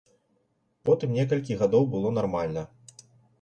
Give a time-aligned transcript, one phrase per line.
[0.89, 2.65] Потым некалькі гадоў было нармальна.